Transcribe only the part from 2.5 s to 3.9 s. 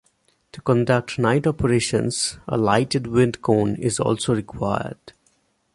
lighted wind cone